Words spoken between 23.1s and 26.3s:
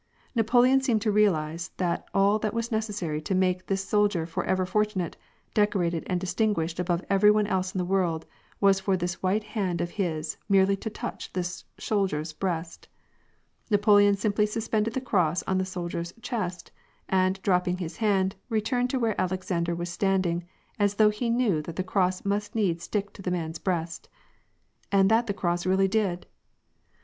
to the man's breast. And that the cross really did!